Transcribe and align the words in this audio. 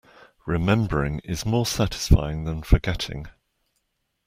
Remembering 0.47 1.19
is 1.19 1.45
more 1.45 1.63
satisfying 1.67 2.45
than 2.45 2.63
forgetting. 2.63 3.27